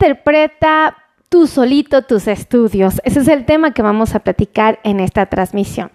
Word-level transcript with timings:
interpreta 0.00 0.94
tú 1.28 1.46
solito 1.46 2.02
tus 2.02 2.26
estudios. 2.26 3.00
Ese 3.04 3.20
es 3.20 3.28
el 3.28 3.44
tema 3.44 3.72
que 3.72 3.82
vamos 3.82 4.14
a 4.14 4.20
platicar 4.20 4.80
en 4.82 4.98
esta 4.98 5.26
transmisión. 5.26 5.90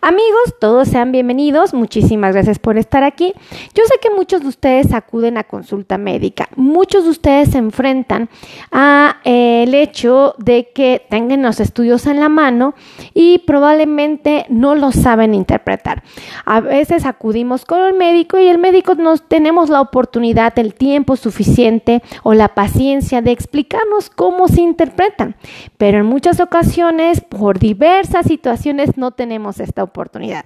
Amigos, 0.00 0.54
todos 0.60 0.88
sean 0.88 1.12
bienvenidos. 1.12 1.74
Muchísimas 1.74 2.32
gracias 2.32 2.58
por 2.58 2.78
estar 2.78 3.04
aquí. 3.04 3.34
Yo 3.74 3.84
sé 3.84 3.94
que 4.00 4.10
muchos 4.10 4.42
de 4.42 4.48
ustedes 4.48 4.94
acuden 4.94 5.36
a 5.36 5.44
consulta 5.44 5.98
médica. 5.98 6.48
Muchos 6.56 7.04
de 7.04 7.10
ustedes 7.10 7.50
se 7.50 7.58
enfrentan 7.58 8.30
a 8.72 9.18
eh, 9.24 9.64
el 9.64 9.74
hecho 9.74 10.34
de 10.38 10.70
que 10.74 11.02
tengan 11.10 11.42
los 11.42 11.60
estudios 11.60 12.06
en 12.06 12.20
la 12.20 12.30
mano 12.30 12.74
y 13.12 13.38
probablemente 13.40 14.46
no 14.48 14.74
los 14.74 14.94
saben 14.94 15.34
interpretar. 15.34 16.02
A 16.46 16.60
veces 16.60 17.04
acudimos 17.04 17.66
con 17.66 17.80
el 17.80 17.94
médico 17.94 18.38
y 18.38 18.46
el 18.46 18.58
médico 18.58 18.94
nos 18.94 19.28
tenemos 19.28 19.68
la 19.68 19.82
oportunidad, 19.82 20.58
el 20.58 20.74
tiempo 20.74 21.16
suficiente 21.16 22.02
o 22.22 22.32
la 22.32 22.48
paciencia 22.54 23.20
de 23.20 23.32
explicarnos 23.32 24.08
cómo 24.08 24.48
se 24.48 24.62
interpretan, 24.78 25.34
pero 25.76 25.98
en 25.98 26.06
muchas 26.06 26.38
ocasiones 26.38 27.20
por 27.20 27.58
diversas 27.58 28.26
situaciones 28.26 28.96
no 28.96 29.10
tenemos 29.10 29.58
esta 29.58 29.82
oportunidad. 29.82 30.44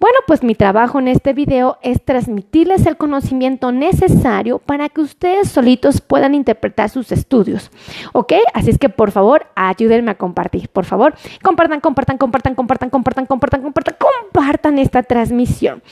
Bueno, 0.00 0.16
pues 0.26 0.42
mi 0.42 0.54
trabajo 0.54 0.98
en 0.98 1.08
este 1.08 1.34
video 1.34 1.76
es 1.82 2.02
transmitirles 2.02 2.86
el 2.86 2.96
conocimiento 2.96 3.72
necesario 3.72 4.60
para 4.60 4.88
que 4.88 5.02
ustedes 5.02 5.50
solitos 5.50 6.00
puedan 6.00 6.34
interpretar 6.34 6.88
sus 6.88 7.12
estudios, 7.12 7.70
¿ok? 8.14 8.32
Así 8.54 8.70
es 8.70 8.78
que 8.78 8.88
por 8.88 9.10
favor 9.10 9.46
ayúdenme 9.54 10.12
a 10.12 10.14
compartir, 10.14 10.70
por 10.70 10.86
favor, 10.86 11.14
compartan, 11.42 11.80
compartan, 11.80 12.16
compartan, 12.16 12.54
compartan, 12.54 12.88
compartan, 12.88 13.26
compartan, 13.26 13.62
compartan, 13.62 13.96
compartan 13.98 14.78
esta 14.78 15.02
transmisión. 15.02 15.82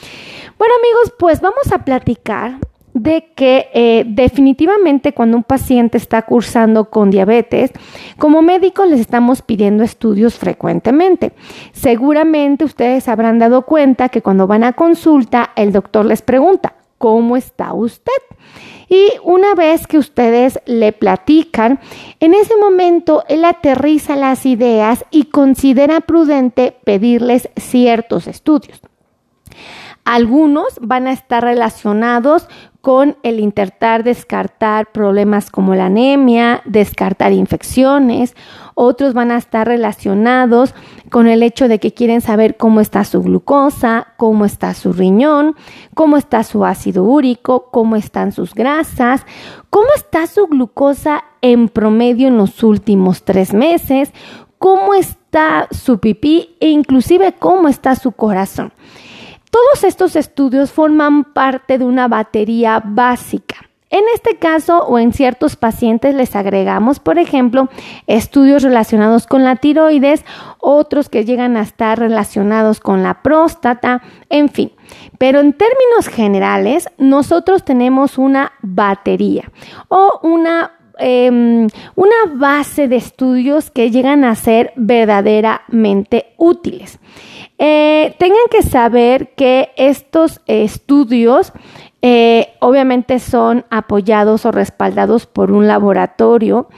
Bueno 0.56 0.72
amigos, 0.80 1.12
pues 1.18 1.42
vamos 1.42 1.70
a 1.70 1.84
platicar 1.84 2.58
de 2.94 3.26
que 3.34 3.68
eh, 3.74 4.04
definitivamente 4.06 5.12
cuando 5.12 5.36
un 5.36 5.42
paciente 5.42 5.98
está 5.98 6.22
cursando 6.22 6.86
con 6.86 7.10
diabetes, 7.10 7.72
como 8.18 8.40
médicos 8.40 8.88
les 8.88 9.00
estamos 9.00 9.42
pidiendo 9.42 9.82
estudios 9.82 10.34
frecuentemente. 10.36 11.32
Seguramente 11.72 12.64
ustedes 12.64 13.08
habrán 13.08 13.38
dado 13.40 13.62
cuenta 13.62 14.08
que 14.08 14.22
cuando 14.22 14.46
van 14.46 14.64
a 14.64 14.72
consulta, 14.72 15.50
el 15.56 15.72
doctor 15.72 16.06
les 16.06 16.22
pregunta, 16.22 16.74
¿cómo 16.98 17.36
está 17.36 17.74
usted? 17.74 18.12
Y 18.88 19.08
una 19.24 19.54
vez 19.54 19.88
que 19.88 19.98
ustedes 19.98 20.60
le 20.66 20.92
platican, 20.92 21.80
en 22.20 22.32
ese 22.32 22.56
momento 22.56 23.24
él 23.28 23.44
aterriza 23.44 24.14
las 24.14 24.46
ideas 24.46 25.04
y 25.10 25.24
considera 25.24 26.00
prudente 26.00 26.76
pedirles 26.84 27.48
ciertos 27.56 28.28
estudios. 28.28 28.80
Algunos 30.04 30.78
van 30.80 31.06
a 31.06 31.12
estar 31.12 31.42
relacionados 31.42 32.46
con 32.82 33.16
el 33.22 33.40
intentar 33.40 34.04
descartar 34.04 34.92
problemas 34.92 35.50
como 35.50 35.74
la 35.74 35.86
anemia, 35.86 36.60
descartar 36.66 37.32
infecciones. 37.32 38.36
Otros 38.74 39.14
van 39.14 39.30
a 39.30 39.38
estar 39.38 39.66
relacionados 39.66 40.74
con 41.08 41.26
el 41.26 41.42
hecho 41.42 41.66
de 41.66 41.78
que 41.78 41.94
quieren 41.94 42.20
saber 42.20 42.58
cómo 42.58 42.82
está 42.82 43.04
su 43.04 43.22
glucosa, 43.22 44.08
cómo 44.18 44.44
está 44.44 44.74
su 44.74 44.92
riñón, 44.92 45.56
cómo 45.94 46.18
está 46.18 46.44
su 46.44 46.66
ácido 46.66 47.04
úrico, 47.04 47.70
cómo 47.70 47.96
están 47.96 48.32
sus 48.32 48.52
grasas, 48.52 49.24
cómo 49.70 49.88
está 49.96 50.26
su 50.26 50.46
glucosa 50.48 51.24
en 51.40 51.70
promedio 51.70 52.28
en 52.28 52.36
los 52.36 52.62
últimos 52.62 53.24
tres 53.24 53.54
meses, 53.54 54.12
cómo 54.58 54.92
está 54.92 55.68
su 55.70 56.00
pipí 56.00 56.56
e 56.60 56.68
inclusive 56.68 57.32
cómo 57.38 57.68
está 57.68 57.96
su 57.96 58.12
corazón. 58.12 58.74
Todos 59.54 59.84
estos 59.84 60.16
estudios 60.16 60.72
forman 60.72 61.22
parte 61.22 61.78
de 61.78 61.84
una 61.84 62.08
batería 62.08 62.82
básica. 62.84 63.54
En 63.88 64.02
este 64.12 64.36
caso 64.36 64.84
o 64.84 64.98
en 64.98 65.12
ciertos 65.12 65.54
pacientes 65.54 66.12
les 66.16 66.34
agregamos, 66.34 66.98
por 66.98 67.20
ejemplo, 67.20 67.68
estudios 68.08 68.64
relacionados 68.64 69.28
con 69.28 69.44
la 69.44 69.54
tiroides, 69.54 70.24
otros 70.58 71.08
que 71.08 71.24
llegan 71.24 71.56
a 71.56 71.60
estar 71.62 72.00
relacionados 72.00 72.80
con 72.80 73.04
la 73.04 73.22
próstata, 73.22 74.02
en 74.28 74.48
fin. 74.48 74.72
Pero 75.18 75.38
en 75.38 75.52
términos 75.52 76.08
generales, 76.08 76.88
nosotros 76.98 77.64
tenemos 77.64 78.18
una 78.18 78.54
batería 78.60 79.52
o 79.86 80.18
una 80.24 80.72
em, 80.98 81.66
una 81.94 82.34
base 82.34 82.88
de 82.88 82.96
estudios 82.96 83.70
que 83.70 83.90
llegan 83.90 84.24
a 84.24 84.34
ser 84.34 84.72
verdaderamente 84.76 86.34
útiles. 86.36 86.98
Eh, 87.58 88.14
tengan 88.18 88.46
que 88.50 88.62
saber 88.62 89.34
que 89.36 89.70
estos 89.76 90.40
estudios 90.46 91.52
eh, 92.02 92.48
obviamente 92.60 93.18
son 93.18 93.64
apoyados 93.70 94.44
o 94.44 94.52
respaldados 94.52 95.26
por 95.26 95.50
un 95.50 95.66
laboratorio 95.66 96.68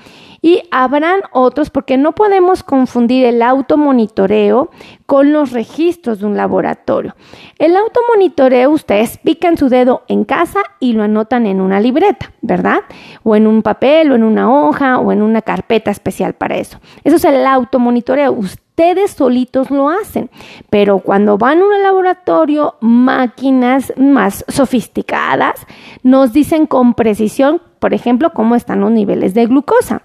y 0.47 0.63
habrán 0.71 1.23
otros 1.33 1.71
porque 1.71 1.97
no 1.97 2.13
podemos 2.13 2.63
confundir 2.63 3.27
el 3.27 3.43
automonitoreo 3.43 4.71
con 5.05 5.33
los 5.33 5.51
registros 5.51 6.21
de 6.21 6.27
un 6.27 6.37
laboratorio. 6.37 7.17
El 7.59 7.75
automonitoreo 7.75 8.71
ustedes 8.71 9.19
pican 9.19 9.57
su 9.57 9.69
dedo 9.69 10.05
en 10.07 10.25
casa 10.25 10.61
y 10.79 10.93
lo 10.93 11.03
anotan 11.03 11.47
en 11.47 11.61
una 11.61 11.81
libreta, 11.81 12.31
¿verdad? 12.43 12.83
O 13.25 13.35
en 13.35 13.49
un 13.49 13.63
papel 13.63 14.13
o 14.13 14.15
en 14.15 14.23
una 14.23 14.49
hoja 14.49 15.01
o 15.01 15.11
en 15.11 15.21
una 15.21 15.43
carpeta 15.43 15.91
especial 15.91 16.35
para 16.35 16.57
eso. 16.59 16.79
Eso 17.03 17.17
es 17.17 17.25
el 17.25 17.45
automonitoreo 17.45 18.33
ustedes 18.77 19.13
solitos 19.13 19.71
lo 19.71 19.89
hacen. 19.89 20.29
Pero 20.69 20.99
cuando 20.99 21.39
van 21.39 21.61
a 21.61 21.65
un 21.65 21.83
laboratorio, 21.83 22.75
máquinas 22.81 23.91
más 23.97 24.45
sofisticadas 24.49 25.67
nos 26.03 26.35
dicen 26.35 26.67
con 26.67 26.93
precisión, 26.93 27.63
por 27.79 27.95
ejemplo, 27.95 28.35
cómo 28.35 28.55
están 28.55 28.81
los 28.81 28.91
niveles 28.91 29.33
de 29.33 29.47
glucosa. 29.47 30.03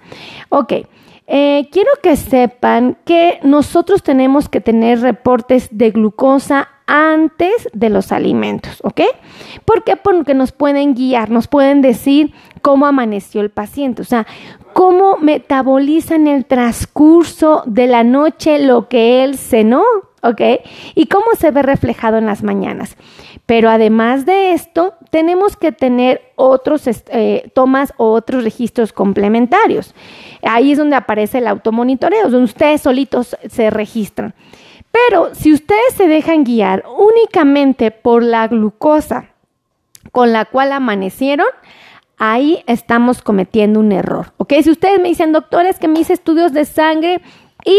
Ok. 0.47 0.73
Eh, 1.27 1.69
quiero 1.71 1.91
que 2.01 2.15
sepan 2.15 2.97
que 3.05 3.39
nosotros 3.43 4.03
tenemos 4.03 4.47
que 4.47 4.61
tener 4.61 5.01
reportes 5.01 5.67
de 5.71 5.91
glucosa 5.91 6.69
antes 6.87 7.69
de 7.73 7.89
los 7.89 8.11
alimentos, 8.11 8.79
¿ok? 8.83 9.01
¿Por 9.63 9.83
qué? 9.83 9.95
Porque 9.95 10.33
nos 10.33 10.51
pueden 10.51 10.93
guiar, 10.93 11.29
nos 11.29 11.47
pueden 11.47 11.81
decir 11.81 12.33
cómo 12.61 12.85
amaneció 12.85 13.41
el 13.41 13.49
paciente, 13.49 14.01
o 14.01 14.05
sea, 14.05 14.25
cómo 14.73 15.17
metaboliza 15.17 16.15
en 16.15 16.27
el 16.27 16.45
transcurso 16.45 17.63
de 17.65 17.87
la 17.87 18.03
noche 18.03 18.59
lo 18.59 18.87
que 18.87 19.23
él 19.23 19.37
cenó, 19.37 19.83
¿ok? 20.23 20.41
Y 20.95 21.07
cómo 21.07 21.25
se 21.37 21.51
ve 21.51 21.61
reflejado 21.61 22.17
en 22.17 22.25
las 22.25 22.43
mañanas. 22.43 22.95
Pero 23.45 23.69
además 23.69 24.25
de 24.25 24.53
esto, 24.53 24.93
tenemos 25.09 25.57
que 25.57 25.71
tener 25.71 26.21
otros 26.35 26.83
eh, 26.87 27.51
tomas 27.53 27.93
o 27.97 28.13
otros 28.13 28.43
registros 28.43 28.93
complementarios. 28.93 29.93
Ahí 30.43 30.71
es 30.71 30.77
donde 30.77 30.95
aparece 30.95 31.39
el 31.39 31.47
automonitoreo, 31.47 32.29
donde 32.29 32.45
ustedes 32.45 32.81
solitos 32.81 33.35
se 33.49 33.69
registran. 33.69 34.33
Pero 34.91 35.33
si 35.33 35.53
ustedes 35.53 35.93
se 35.95 36.07
dejan 36.07 36.43
guiar 36.43 36.83
únicamente 36.97 37.91
por 37.91 38.23
la 38.23 38.47
glucosa 38.47 39.25
con 40.11 40.33
la 40.33 40.45
cual 40.45 40.73
amanecieron, 40.73 41.47
ahí 42.21 42.63
estamos 42.67 43.23
cometiendo 43.23 43.79
un 43.79 43.91
error. 43.91 44.31
¿Ok? 44.37 44.53
Si 44.61 44.69
ustedes 44.69 45.01
me 45.01 45.09
dicen, 45.09 45.31
doctores, 45.31 45.79
que 45.79 45.87
me 45.87 45.99
hice 45.99 46.13
estudios 46.13 46.53
de 46.53 46.65
sangre 46.65 47.19
y 47.65 47.75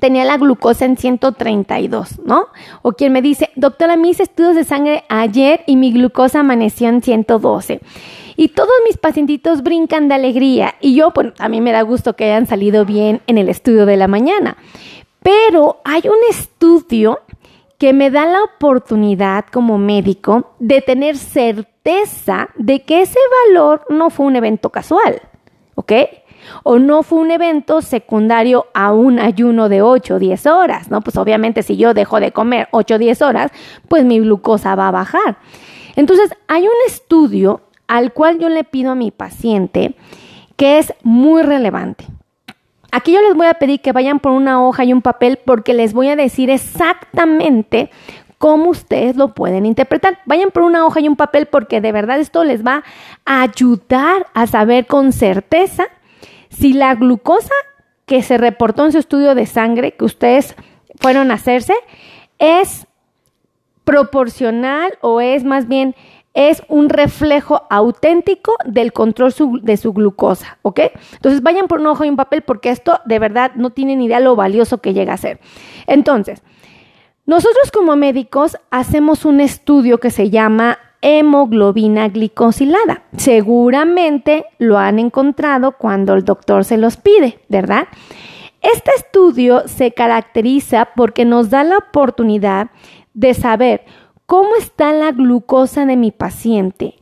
tenía 0.00 0.24
la 0.24 0.36
glucosa 0.36 0.84
en 0.84 0.96
132, 0.96 2.18
¿no? 2.24 2.48
O 2.82 2.92
quien 2.92 3.12
me 3.12 3.22
dice, 3.22 3.50
doctora, 3.54 3.96
me 3.96 4.08
hice 4.08 4.24
estudios 4.24 4.56
de 4.56 4.64
sangre 4.64 5.04
ayer 5.08 5.62
y 5.66 5.76
mi 5.76 5.92
glucosa 5.92 6.40
amaneció 6.40 6.88
en 6.88 7.02
112. 7.02 7.80
Y 8.36 8.48
todos 8.48 8.72
mis 8.84 8.98
pacientitos 8.98 9.62
brincan 9.62 10.08
de 10.08 10.16
alegría. 10.16 10.74
Y 10.80 10.96
yo, 10.96 11.12
pues, 11.12 11.28
a 11.38 11.48
mí 11.48 11.60
me 11.60 11.70
da 11.70 11.82
gusto 11.82 12.16
que 12.16 12.24
hayan 12.24 12.46
salido 12.46 12.84
bien 12.84 13.22
en 13.28 13.38
el 13.38 13.48
estudio 13.48 13.86
de 13.86 13.96
la 13.96 14.08
mañana. 14.08 14.56
Pero 15.22 15.80
hay 15.84 16.02
un 16.04 16.18
estudio 16.28 17.20
que 17.78 17.92
me 17.92 18.10
da 18.10 18.26
la 18.26 18.42
oportunidad 18.42 19.44
como 19.52 19.78
médico 19.78 20.52
de 20.58 20.80
tener 20.80 21.16
certeza 21.16 21.75
de 22.56 22.82
que 22.82 23.02
ese 23.02 23.18
valor 23.48 23.84
no 23.88 24.10
fue 24.10 24.26
un 24.26 24.36
evento 24.36 24.70
casual, 24.70 25.22
¿ok? 25.76 25.92
O 26.62 26.78
no 26.78 27.02
fue 27.02 27.20
un 27.20 27.30
evento 27.30 27.80
secundario 27.80 28.66
a 28.74 28.92
un 28.92 29.18
ayuno 29.18 29.68
de 29.68 29.82
8 29.82 30.16
o 30.16 30.18
10 30.18 30.46
horas, 30.46 30.90
¿no? 30.90 31.00
Pues 31.00 31.16
obviamente 31.16 31.62
si 31.62 31.76
yo 31.76 31.94
dejo 31.94 32.20
de 32.20 32.32
comer 32.32 32.68
8 32.72 32.94
o 32.94 32.98
10 32.98 33.22
horas, 33.22 33.50
pues 33.88 34.04
mi 34.04 34.18
glucosa 34.20 34.74
va 34.74 34.88
a 34.88 34.92
bajar. 34.92 35.38
Entonces, 35.94 36.30
hay 36.48 36.64
un 36.64 36.74
estudio 36.86 37.62
al 37.88 38.12
cual 38.12 38.38
yo 38.38 38.48
le 38.48 38.64
pido 38.64 38.92
a 38.92 38.94
mi 38.94 39.10
paciente 39.10 39.94
que 40.56 40.78
es 40.78 40.92
muy 41.02 41.42
relevante. 41.42 42.04
Aquí 42.90 43.12
yo 43.12 43.20
les 43.20 43.34
voy 43.34 43.46
a 43.46 43.54
pedir 43.54 43.80
que 43.80 43.92
vayan 43.92 44.20
por 44.20 44.32
una 44.32 44.66
hoja 44.66 44.84
y 44.84 44.92
un 44.92 45.02
papel 45.02 45.38
porque 45.44 45.74
les 45.74 45.92
voy 45.92 46.08
a 46.08 46.16
decir 46.16 46.50
exactamente 46.50 47.90
cómo 48.38 48.70
ustedes 48.70 49.16
lo 49.16 49.34
pueden 49.34 49.66
interpretar. 49.66 50.18
Vayan 50.26 50.50
por 50.50 50.62
una 50.62 50.84
hoja 50.84 51.00
y 51.00 51.08
un 51.08 51.16
papel 51.16 51.46
porque 51.46 51.80
de 51.80 51.92
verdad 51.92 52.20
esto 52.20 52.44
les 52.44 52.64
va 52.64 52.84
a 53.24 53.42
ayudar 53.42 54.26
a 54.34 54.46
saber 54.46 54.86
con 54.86 55.12
certeza 55.12 55.84
si 56.50 56.72
la 56.72 56.94
glucosa 56.94 57.54
que 58.06 58.22
se 58.22 58.38
reportó 58.38 58.84
en 58.84 58.92
su 58.92 58.98
estudio 58.98 59.34
de 59.34 59.46
sangre 59.46 59.92
que 59.92 60.04
ustedes 60.04 60.54
fueron 61.00 61.30
a 61.30 61.34
hacerse 61.34 61.74
es 62.38 62.86
proporcional 63.84 64.98
o 65.00 65.20
es 65.20 65.44
más 65.44 65.68
bien 65.68 65.94
es 66.34 66.62
un 66.68 66.90
reflejo 66.90 67.62
auténtico 67.70 68.56
del 68.66 68.92
control 68.92 69.32
de 69.62 69.76
su 69.78 69.92
glucosa, 69.94 70.58
¿ok? 70.60 70.80
Entonces 71.14 71.42
vayan 71.42 71.66
por 71.66 71.80
un 71.80 71.86
ojo 71.86 72.04
y 72.04 72.10
un 72.10 72.16
papel 72.16 72.42
porque 72.42 72.68
esto 72.68 73.00
de 73.06 73.18
verdad 73.18 73.52
no 73.54 73.70
tienen 73.70 74.02
idea 74.02 74.20
lo 74.20 74.36
valioso 74.36 74.78
que 74.82 74.92
llega 74.92 75.14
a 75.14 75.16
ser. 75.16 75.40
Entonces, 75.86 76.42
nosotros 77.26 77.72
como 77.72 77.96
médicos 77.96 78.56
hacemos 78.70 79.24
un 79.24 79.40
estudio 79.40 79.98
que 79.98 80.10
se 80.10 80.30
llama 80.30 80.78
hemoglobina 81.02 82.08
glicosilada. 82.08 83.02
Seguramente 83.16 84.46
lo 84.58 84.78
han 84.78 84.98
encontrado 84.98 85.72
cuando 85.72 86.14
el 86.14 86.24
doctor 86.24 86.64
se 86.64 86.76
los 86.78 86.96
pide, 86.96 87.40
¿verdad? 87.48 87.88
Este 88.62 88.90
estudio 88.96 89.66
se 89.66 89.92
caracteriza 89.92 90.90
porque 90.96 91.24
nos 91.24 91.50
da 91.50 91.64
la 91.64 91.78
oportunidad 91.78 92.70
de 93.12 93.34
saber 93.34 93.84
cómo 94.26 94.50
está 94.58 94.92
la 94.92 95.12
glucosa 95.12 95.84
de 95.86 95.96
mi 95.96 96.12
paciente. 96.12 96.94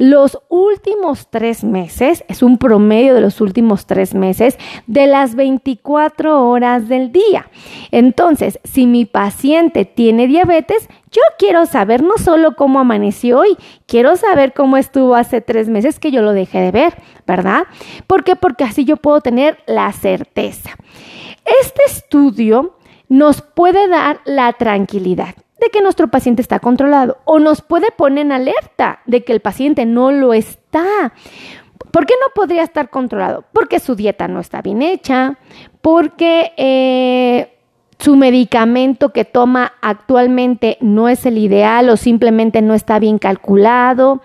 Los 0.00 0.38
últimos 0.48 1.28
tres 1.28 1.62
meses, 1.62 2.24
es 2.26 2.42
un 2.42 2.56
promedio 2.56 3.12
de 3.14 3.20
los 3.20 3.42
últimos 3.42 3.84
tres 3.84 4.14
meses, 4.14 4.56
de 4.86 5.06
las 5.06 5.34
24 5.34 6.48
horas 6.48 6.88
del 6.88 7.12
día. 7.12 7.50
Entonces, 7.90 8.60
si 8.64 8.86
mi 8.86 9.04
paciente 9.04 9.84
tiene 9.84 10.26
diabetes, 10.26 10.88
yo 11.12 11.20
quiero 11.38 11.66
saber 11.66 12.02
no 12.02 12.16
solo 12.16 12.56
cómo 12.56 12.80
amaneció 12.80 13.40
hoy, 13.40 13.58
quiero 13.84 14.16
saber 14.16 14.54
cómo 14.54 14.78
estuvo 14.78 15.14
hace 15.14 15.42
tres 15.42 15.68
meses 15.68 15.98
que 15.98 16.10
yo 16.10 16.22
lo 16.22 16.32
dejé 16.32 16.60
de 16.60 16.70
ver, 16.70 16.94
¿verdad? 17.26 17.64
¿Por 18.06 18.24
qué? 18.24 18.36
Porque 18.36 18.64
así 18.64 18.86
yo 18.86 18.96
puedo 18.96 19.20
tener 19.20 19.58
la 19.66 19.92
certeza. 19.92 20.70
Este 21.60 21.82
estudio 21.86 22.74
nos 23.10 23.42
puede 23.42 23.86
dar 23.86 24.20
la 24.24 24.54
tranquilidad 24.54 25.34
de 25.60 25.68
que 25.70 25.82
nuestro 25.82 26.08
paciente 26.08 26.42
está 26.42 26.58
controlado 26.58 27.18
o 27.24 27.38
nos 27.38 27.62
puede 27.62 27.90
poner 27.90 28.26
en 28.26 28.32
alerta 28.32 29.00
de 29.06 29.24
que 29.24 29.32
el 29.32 29.40
paciente 29.40 29.86
no 29.86 30.10
lo 30.10 30.34
está. 30.34 31.12
¿Por 31.90 32.06
qué 32.06 32.14
no 32.20 32.32
podría 32.34 32.62
estar 32.62 32.90
controlado? 32.90 33.44
Porque 33.52 33.80
su 33.80 33.94
dieta 33.94 34.28
no 34.28 34.40
está 34.40 34.62
bien 34.62 34.82
hecha, 34.82 35.38
porque 35.80 36.52
eh, 36.56 37.56
su 37.98 38.16
medicamento 38.16 39.12
que 39.12 39.24
toma 39.24 39.72
actualmente 39.80 40.78
no 40.80 41.08
es 41.08 41.26
el 41.26 41.38
ideal 41.38 41.88
o 41.90 41.96
simplemente 41.96 42.62
no 42.62 42.74
está 42.74 42.98
bien 42.98 43.18
calculado, 43.18 44.22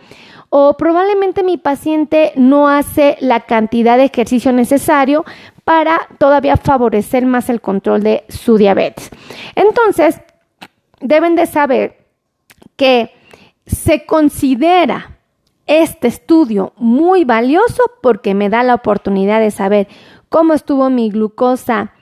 o 0.50 0.78
probablemente 0.78 1.44
mi 1.44 1.58
paciente 1.58 2.32
no 2.36 2.70
hace 2.70 3.18
la 3.20 3.42
cantidad 3.42 3.98
de 3.98 4.06
ejercicio 4.06 4.54
necesario 4.54 5.26
para 5.66 6.08
todavía 6.20 6.56
favorecer 6.56 7.26
más 7.26 7.50
el 7.50 7.60
control 7.60 8.04
de 8.04 8.24
su 8.30 8.58
diabetes. 8.58 9.10
Entonces, 9.56 10.22
deben 11.02 11.36
de 11.36 11.46
saber 11.46 12.06
que 12.76 13.12
se 13.66 14.06
considera 14.06 15.18
este 15.66 16.08
estudio 16.08 16.74
muy 16.78 17.24
valioso 17.24 17.84
porque 18.02 18.34
me 18.34 18.50
da 18.50 18.64
la 18.64 18.76
oportunidad 18.76 19.40
de 19.40 19.52
saber 19.52 19.88
cómo 20.30 20.54
estuvo 20.54 20.90
mi 20.90 21.10
glucosa 21.10 21.94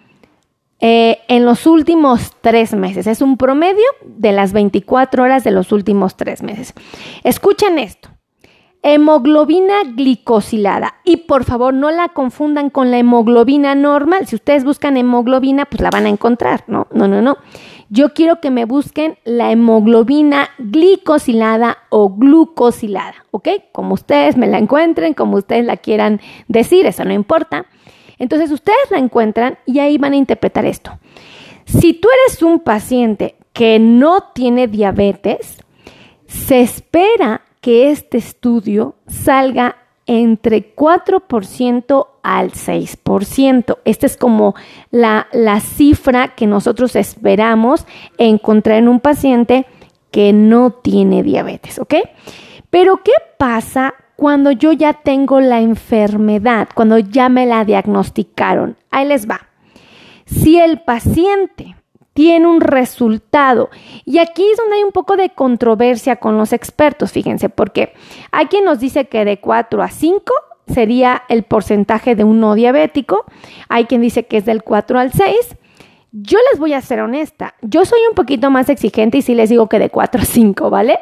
eh, 0.79 1.19
en 1.29 1.45
los 1.45 1.65
últimos 1.65 2.33
tres 2.41 2.73
meses. 2.73 3.07
Es 3.07 3.21
un 3.21 3.37
promedio 3.37 3.85
de 4.03 4.33
las 4.33 4.51
24 4.51 5.23
horas 5.23 5.43
de 5.45 5.51
los 5.51 5.71
últimos 5.71 6.17
tres 6.17 6.43
meses. 6.43 6.73
Escuchen 7.23 7.79
esto. 7.79 8.09
Hemoglobina 8.83 9.83
glicosilada. 9.95 10.95
Y 11.03 11.17
por 11.17 11.45
favor, 11.45 11.73
no 11.73 11.89
la 11.89 12.09
confundan 12.09 12.69
con 12.69 12.91
la 12.91 12.99
hemoglobina 12.99 13.75
normal. 13.75 14.27
Si 14.27 14.35
ustedes 14.35 14.65
buscan 14.65 14.97
hemoglobina, 14.97 15.65
pues 15.65 15.81
la 15.81 15.89
van 15.89 16.05
a 16.05 16.09
encontrar, 16.09 16.65
¿no? 16.67 16.87
No, 16.91 17.07
no, 17.07 17.21
no. 17.21 17.37
Yo 17.89 18.13
quiero 18.13 18.41
que 18.41 18.51
me 18.51 18.65
busquen 18.65 19.17
la 19.23 19.51
hemoglobina 19.51 20.49
glicosilada 20.57 21.77
o 21.89 22.09
glucosilada, 22.09 23.25
¿ok? 23.31 23.49
Como 23.71 23.93
ustedes 23.93 24.35
me 24.35 24.47
la 24.47 24.57
encuentren, 24.57 25.13
como 25.13 25.37
ustedes 25.37 25.63
la 25.63 25.77
quieran 25.77 26.19
decir, 26.47 26.85
eso 26.85 27.05
no 27.05 27.13
importa. 27.13 27.67
Entonces 28.17 28.51
ustedes 28.51 28.89
la 28.89 28.97
encuentran 28.97 29.59
y 29.65 29.79
ahí 29.79 29.97
van 29.97 30.13
a 30.13 30.17
interpretar 30.17 30.65
esto. 30.65 30.97
Si 31.65 31.93
tú 31.93 32.07
eres 32.25 32.41
un 32.41 32.59
paciente 32.59 33.35
que 33.53 33.79
no 33.79 34.31
tiene 34.33 34.67
diabetes, 34.67 35.59
se 36.25 36.61
espera 36.61 37.41
que 37.63 37.91
este 37.91 38.17
estudio 38.17 38.95
salga 39.07 39.77
entre 40.05 40.75
4% 40.75 42.07
al 42.21 42.51
6%. 42.51 43.77
Esta 43.85 44.05
es 44.05 44.17
como 44.17 44.53
la, 44.91 45.27
la, 45.31 45.61
cifra 45.61 46.35
que 46.35 46.45
nosotros 46.45 46.97
esperamos 46.97 47.85
encontrar 48.17 48.79
en 48.79 48.89
un 48.89 48.99
paciente 48.99 49.65
que 50.11 50.33
no 50.33 50.71
tiene 50.71 51.23
diabetes, 51.23 51.79
¿ok? 51.79 51.95
Pero 52.69 52.97
¿qué 53.01 53.13
pasa 53.39 53.93
cuando 54.17 54.51
yo 54.51 54.73
ya 54.73 54.91
tengo 54.91 55.39
la 55.39 55.61
enfermedad, 55.61 56.67
cuando 56.75 56.99
ya 56.99 57.29
me 57.29 57.45
la 57.45 57.63
diagnosticaron? 57.63 58.75
Ahí 58.91 59.07
les 59.07 59.25
va. 59.25 59.47
Si 60.25 60.59
el 60.59 60.81
paciente 60.81 61.77
tiene 62.13 62.47
un 62.47 62.61
resultado. 62.61 63.69
Y 64.05 64.19
aquí 64.19 64.43
es 64.49 64.57
donde 64.57 64.77
hay 64.77 64.83
un 64.83 64.91
poco 64.91 65.17
de 65.17 65.29
controversia 65.29 66.17
con 66.17 66.37
los 66.37 66.53
expertos, 66.53 67.11
fíjense, 67.11 67.49
porque 67.49 67.93
hay 68.31 68.45
quien 68.47 68.65
nos 68.65 68.79
dice 68.79 69.05
que 69.05 69.25
de 69.25 69.39
4 69.39 69.81
a 69.81 69.89
5 69.89 70.33
sería 70.67 71.23
el 71.27 71.43
porcentaje 71.43 72.15
de 72.15 72.23
un 72.23 72.39
no 72.39 72.55
diabético, 72.55 73.25
hay 73.67 73.85
quien 73.85 74.01
dice 74.01 74.25
que 74.25 74.37
es 74.37 74.45
del 74.45 74.63
4 74.63 74.99
al 74.99 75.11
6. 75.11 75.57
Yo 76.11 76.37
les 76.51 76.59
voy 76.59 76.73
a 76.73 76.81
ser 76.81 77.01
honesta, 77.01 77.55
yo 77.61 77.85
soy 77.85 77.99
un 78.07 78.13
poquito 78.13 78.51
más 78.51 78.69
exigente 78.69 79.17
y 79.17 79.21
sí 79.23 79.33
les 79.33 79.49
digo 79.49 79.67
que 79.67 79.79
de 79.79 79.89
4 79.89 80.21
a 80.21 80.25
5, 80.25 80.69
¿vale? 80.69 80.99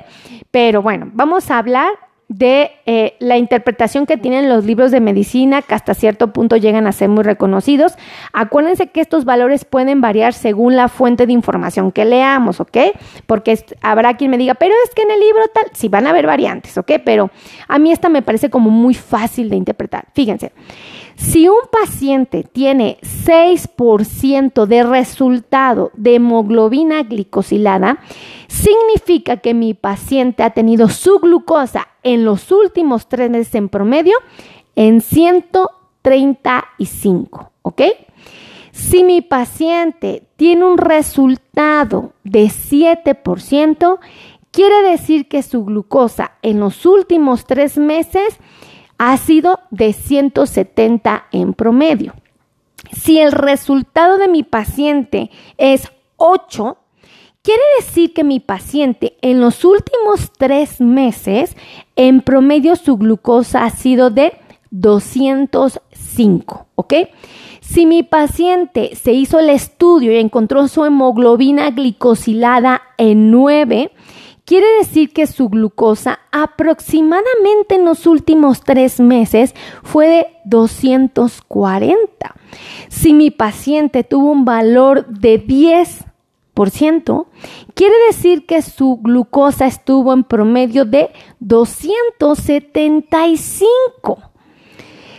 Pero 0.52 0.82
bueno, 0.82 1.10
vamos 1.14 1.52
a 1.52 1.58
hablar 1.58 1.90
de 2.32 2.72
eh, 2.86 3.16
la 3.20 3.38
interpretación 3.38 4.06
que 4.06 4.16
tienen 4.16 4.48
los 4.48 4.64
libros 4.64 4.92
de 4.92 5.02
medicina, 5.02 5.62
que 5.62 5.76
hasta 5.76 5.94
cierto 5.94 6.32
punto 6.32 6.56
llegan 6.56 6.88
a 6.88 6.94
ser 6.94 7.10
muy 7.10 7.26
reconocidos. 7.26 7.96
Acuérdense 8.32 8.88
que 8.88 9.02
estos 9.02 9.26
valores 9.26 9.66
pueden 9.66 10.00
variar 10.00 10.34
según 10.34 10.78
la 10.78 10.88
fuente 10.88 11.26
de 11.26 11.34
información 11.34 11.92
que 11.92 12.06
leamos, 12.06 12.62
¿ok? 12.62 12.78
Porque 13.26 13.60
habrá 13.82 14.16
quien 14.16 14.32
me 14.32 14.38
diga, 14.38 14.54
pero 14.54 14.74
es 14.86 14.96
que 14.96 15.02
en 15.02 15.12
el 15.12 15.20
libro 15.20 15.42
tal, 15.54 15.66
sí 15.74 15.90
van 15.90 16.08
a 16.08 16.12
haber 16.12 16.26
variantes, 16.26 16.78
¿ok? 16.78 16.94
Pero 17.04 17.32
a 17.68 17.78
mí 17.80 17.92
esta 17.92 18.08
me 18.08 18.22
parece 18.22 18.50
como 18.50 18.70
muy 18.70 18.94
fácil 18.94 19.50
de 19.50 19.58
interpretar. 19.58 20.06
Fíjense, 20.14 20.54
si 21.22 21.48
un 21.48 21.62
paciente 21.72 22.44
tiene 22.44 22.98
6% 23.04 24.66
de 24.66 24.82
resultado 24.82 25.92
de 25.94 26.16
hemoglobina 26.16 27.04
glicosilada, 27.04 28.00
significa 28.48 29.38
que 29.38 29.54
mi 29.54 29.76
paciente 29.76 30.42
ha 30.42 30.50
tenido 30.50 30.90
su 30.90 31.20
glucosa 31.20 31.90
en 32.02 32.26
los 32.26 32.52
últimos 32.52 33.08
tres 33.08 33.30
meses 33.30 33.54
en 33.54 33.70
promedio 33.70 34.18
en 34.76 35.02
135, 35.02 37.52
¿ok? 37.62 37.82
Si 38.72 39.04
mi 39.04 39.22
paciente 39.22 40.24
tiene 40.38 40.66
un 40.66 40.80
resultado 40.80 42.14
de 42.24 42.46
7%, 42.46 44.00
quiere 44.50 44.82
decir 44.90 45.28
que 45.28 45.44
su 45.44 45.66
glucosa 45.66 46.32
en 46.42 46.60
los 46.60 46.88
últimos 46.88 47.46
tres 47.46 47.78
meses 47.78 48.40
ha 49.04 49.18
sido 49.18 49.60
de 49.72 49.94
170 49.94 51.26
en 51.32 51.56
promedio. 51.56 52.14
Si 52.92 53.18
el 53.18 53.32
resultado 53.32 54.20
de 54.20 54.28
mi 54.28 54.44
paciente 54.44 55.32
es 55.58 55.92
8, 56.18 56.78
quiere 57.42 57.64
decir 57.80 58.14
que 58.14 58.24
mi 58.24 58.40
paciente 58.40 59.18
en 59.24 59.42
los 59.42 59.66
últimos 59.66 60.32
tres 60.38 60.80
meses, 60.80 61.58
en 61.96 62.22
promedio 62.22 62.76
su 62.76 62.98
glucosa 62.98 63.66
ha 63.66 63.72
sido 63.72 64.12
de 64.12 64.34
205, 64.70 66.68
¿ok? 66.76 66.94
Si 67.60 67.88
mi 67.88 68.04
paciente 68.04 68.96
se 68.96 69.14
hizo 69.14 69.40
el 69.40 69.50
estudio 69.50 70.12
y 70.12 70.18
encontró 70.18 70.68
su 70.68 70.86
hemoglobina 70.86 71.72
glicosilada 71.72 72.84
en 73.00 73.32
9, 73.32 73.94
Quiere 74.52 74.68
decir 74.80 75.14
que 75.14 75.28
su 75.28 75.48
glucosa 75.48 76.20
aproximadamente 76.34 77.76
en 77.76 77.86
los 77.86 78.06
últimos 78.06 78.60
tres 78.60 79.00
meses 79.00 79.56
fue 79.82 80.08
de 80.08 80.28
240. 80.44 82.36
Si 82.90 83.14
mi 83.14 83.32
paciente 83.32 84.04
tuvo 84.04 84.30
un 84.30 84.44
valor 84.44 85.08
de 85.08 85.42
10%, 85.42 87.28
quiere 87.74 87.96
decir 88.08 88.46
que 88.46 88.62
su 88.62 88.98
glucosa 88.98 89.68
estuvo 89.68 90.12
en 90.12 90.26
promedio 90.26 90.84
de 90.84 91.12
275. 91.40 94.20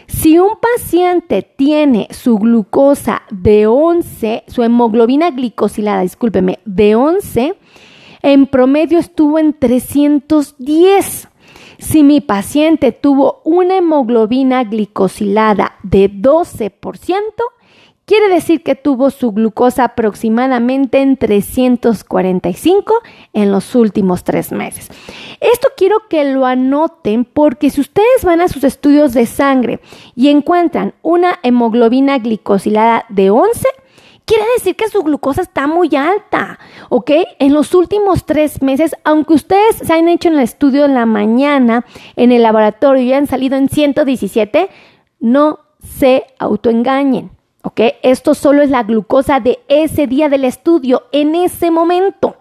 Si 0.09 0.39
un 0.39 0.59
paciente 0.61 1.41
tiene 1.41 2.07
su 2.11 2.37
glucosa 2.37 3.23
de 3.31 3.67
11, 3.67 4.45
su 4.47 4.63
hemoglobina 4.63 5.31
glicosilada, 5.31 6.03
discúlpeme, 6.03 6.59
de 6.67 6.97
11, 6.97 7.55
en 8.23 8.47
promedio 8.47 8.99
estuvo 8.99 9.39
en 9.39 9.53
310. 9.53 11.29
Si 11.79 12.03
mi 12.03 12.21
paciente 12.21 12.93
tuvo 12.93 13.43
una 13.45 13.77
hemoglobina 13.77 14.65
glicosilada 14.65 15.77
de 15.83 16.11
12%, 16.11 16.71
Quiere 18.05 18.29
decir 18.29 18.65
que 18.65 18.75
tuvo 18.75 19.11
su 19.11 19.31
glucosa 19.31 19.85
aproximadamente 19.85 21.01
en 21.01 21.17
345 21.17 22.95
en 23.33 23.53
los 23.53 23.77
últimos 23.77 24.25
tres 24.25 24.51
meses. 24.51 24.89
Esto 25.41 25.69
quiero 25.77 26.09
que 26.11 26.25
lo 26.25 26.45
anoten 26.45 27.25
porque 27.25 27.71
si 27.71 27.81
ustedes 27.81 28.25
van 28.25 28.41
a 28.41 28.49
sus 28.49 28.65
estudios 28.65 29.15
de 29.15 29.27
sangre 29.27 29.81
y 30.17 30.29
encuentran 30.29 30.95
una 31.03 31.39
hemoglobina 31.45 32.19
glicosilada 32.19 33.07
de 33.09 33.31
11, 33.31 33.69
quiere 34.25 34.45
decir 34.57 34.77
que 34.77 34.89
su 34.89 35.03
glucosa 35.03 35.43
está 35.43 35.67
muy 35.67 35.95
alta, 35.97 36.59
¿ok? 36.89 37.11
En 37.39 37.53
los 37.53 37.75
últimos 37.75 38.25
tres 38.25 38.63
meses, 38.63 38.95
aunque 39.05 39.35
ustedes 39.35 39.77
se 39.77 39.93
han 39.93 40.09
hecho 40.09 40.29
en 40.29 40.35
el 40.35 40.41
estudio 40.41 40.85
en 40.85 40.95
la 40.95 41.07
mañana, 41.07 41.85
en 42.17 42.33
el 42.33 42.43
laboratorio 42.43 43.03
y 43.03 43.13
han 43.13 43.27
salido 43.27 43.57
en 43.57 43.69
117, 43.69 44.69
no 45.21 45.61
se 45.79 46.25
autoengañen. 46.39 47.31
¿ok? 47.63 47.81
Esto 48.03 48.35
solo 48.35 48.63
es 48.63 48.71
la 48.71 48.83
glucosa 48.83 49.41
de 49.41 49.61
ese 49.69 50.07
día 50.07 50.29
del 50.29 50.45
estudio, 50.45 51.05
en 51.13 51.35
ese 51.35 51.71
momento, 51.71 52.37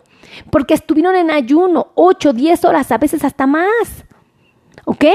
porque 0.50 0.74
estuvieron 0.74 1.16
en 1.16 1.32
ayuno 1.32 1.88
8, 1.96 2.34
10 2.34 2.66
horas, 2.66 2.92
a 2.92 2.98
veces 2.98 3.24
hasta 3.24 3.48
más, 3.48 4.06
¿ok? 4.86 5.06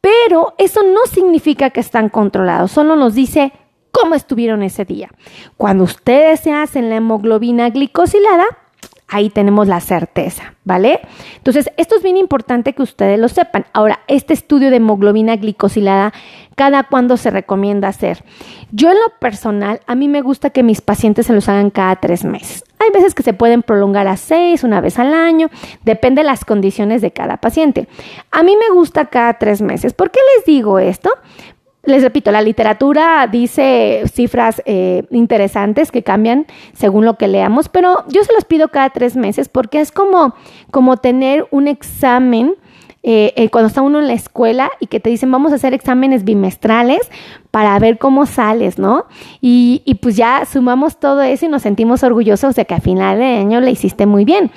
Pero 0.00 0.54
eso 0.58 0.82
no 0.82 1.00
significa 1.10 1.70
que 1.70 1.80
están 1.80 2.08
controlados, 2.08 2.72
solo 2.72 2.96
nos 2.96 3.14
dice 3.14 3.52
cómo 3.92 4.14
estuvieron 4.14 4.62
ese 4.62 4.84
día. 4.84 5.10
Cuando 5.56 5.84
ustedes 5.84 6.40
se 6.40 6.52
hacen 6.52 6.88
la 6.88 6.96
hemoglobina 6.96 7.70
glicosilada, 7.70 8.46
ahí 9.12 9.28
tenemos 9.28 9.68
la 9.68 9.80
certeza, 9.80 10.54
¿vale? 10.64 11.00
Entonces, 11.36 11.70
esto 11.76 11.96
es 11.96 12.02
bien 12.02 12.16
importante 12.16 12.72
que 12.72 12.82
ustedes 12.82 13.18
lo 13.18 13.28
sepan. 13.28 13.66
Ahora, 13.74 14.00
este 14.08 14.32
estudio 14.32 14.70
de 14.70 14.76
hemoglobina 14.76 15.36
glicosilada, 15.36 16.14
¿cada 16.56 16.84
cuándo 16.84 17.18
se 17.18 17.30
recomienda 17.30 17.88
hacer? 17.88 18.24
Yo 18.70 18.90
en 18.90 18.96
lo 18.96 19.18
personal, 19.20 19.80
a 19.86 19.94
mí 19.94 20.08
me 20.08 20.22
gusta 20.22 20.48
que 20.48 20.62
mis 20.62 20.80
pacientes 20.80 21.26
se 21.26 21.34
los 21.34 21.48
hagan 21.50 21.68
cada 21.68 21.96
tres 21.96 22.24
meses. 22.24 22.64
Hay 22.78 22.90
veces 22.90 23.14
que 23.14 23.22
se 23.22 23.34
pueden 23.34 23.62
prolongar 23.62 24.08
a 24.08 24.16
seis, 24.16 24.64
una 24.64 24.80
vez 24.80 24.98
al 24.98 25.12
año, 25.12 25.50
depende 25.84 26.22
de 26.22 26.26
las 26.26 26.46
condiciones 26.46 27.02
de 27.02 27.12
cada 27.12 27.36
paciente. 27.36 27.88
A 28.30 28.42
mí 28.42 28.56
me 28.56 28.74
gusta 28.74 29.06
cada 29.06 29.34
tres 29.34 29.60
meses. 29.60 29.92
¿Por 29.92 30.10
qué 30.10 30.20
les 30.36 30.46
digo 30.46 30.78
esto? 30.78 31.10
Les 31.84 32.00
repito, 32.00 32.30
la 32.30 32.42
literatura 32.42 33.26
dice 33.26 34.04
cifras 34.12 34.62
eh, 34.66 35.04
interesantes 35.10 35.90
que 35.90 36.04
cambian 36.04 36.46
según 36.74 37.04
lo 37.04 37.14
que 37.14 37.26
leamos, 37.26 37.68
pero 37.68 38.04
yo 38.08 38.22
se 38.22 38.32
los 38.32 38.44
pido 38.44 38.68
cada 38.68 38.90
tres 38.90 39.16
meses 39.16 39.48
porque 39.48 39.80
es 39.80 39.90
como, 39.90 40.34
como 40.70 40.96
tener 40.98 41.44
un 41.50 41.66
examen 41.66 42.54
eh, 43.02 43.32
eh, 43.34 43.48
cuando 43.48 43.66
está 43.66 43.82
uno 43.82 43.98
en 43.98 44.06
la 44.06 44.12
escuela 44.12 44.70
y 44.78 44.86
que 44.86 45.00
te 45.00 45.10
dicen 45.10 45.32
vamos 45.32 45.50
a 45.50 45.56
hacer 45.56 45.74
exámenes 45.74 46.22
bimestrales 46.22 47.00
para 47.50 47.76
ver 47.80 47.98
cómo 47.98 48.26
sales, 48.26 48.78
¿no? 48.78 49.06
Y, 49.40 49.82
y 49.84 49.94
pues 49.94 50.14
ya 50.14 50.44
sumamos 50.44 51.00
todo 51.00 51.20
eso 51.22 51.46
y 51.46 51.48
nos 51.48 51.62
sentimos 51.62 52.04
orgullosos 52.04 52.54
de 52.54 52.64
que 52.64 52.74
a 52.74 52.80
final 52.80 53.18
de 53.18 53.38
año 53.38 53.60
le 53.60 53.72
hiciste 53.72 54.06
muy 54.06 54.24
bien. 54.24 54.52